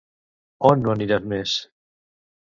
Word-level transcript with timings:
On 0.69 0.79
no 0.85 0.93
anirà 0.95 1.19
més? 1.33 1.53